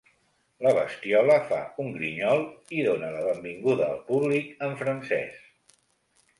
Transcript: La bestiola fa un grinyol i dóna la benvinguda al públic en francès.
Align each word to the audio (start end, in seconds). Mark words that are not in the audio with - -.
La 0.65 0.69
bestiola 0.77 1.35
fa 1.51 1.59
un 1.83 1.91
grinyol 1.99 2.41
i 2.79 2.87
dóna 2.89 3.11
la 3.19 3.23
benvinguda 3.29 3.93
al 3.93 4.03
públic 4.11 4.53
en 4.71 4.77
francès. 4.85 5.41